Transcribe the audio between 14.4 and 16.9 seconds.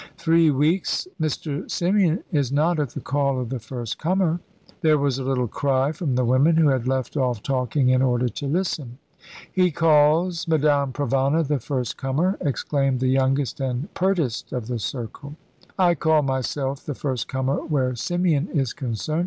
of the circle. "I call myself